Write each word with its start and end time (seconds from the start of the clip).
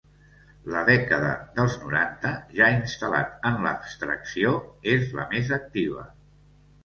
La 0.75 0.79
dècada 0.85 1.27
dels 1.59 1.75
noranta, 1.81 2.31
ja 2.59 2.69
instal·lat 2.77 3.35
en 3.51 3.61
l’abstracció, 3.67 4.53
és 4.95 5.15
la 5.19 5.27
més 5.35 5.53
activa. 5.61 6.07